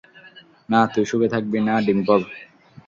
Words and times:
না 0.69 0.79
তুই 0.91 1.05
সুখে 1.09 1.27
থাকবি, 1.33 1.57
না 1.67 1.75
ডিম্পল! 1.85 2.21